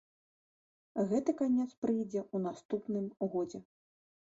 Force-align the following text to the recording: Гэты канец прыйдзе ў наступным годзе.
Гэты 1.11 1.31
канец 1.43 1.67
прыйдзе 1.85 2.21
ў 2.23 2.37
наступным 2.49 3.05
годзе. 3.37 3.65